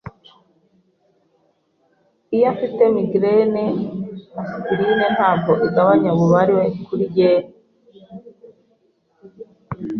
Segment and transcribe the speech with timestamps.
[2.35, 3.63] Iyo mfite migraine,
[4.41, 7.33] aspirine ntabwo igabanya ububabare kuri njye.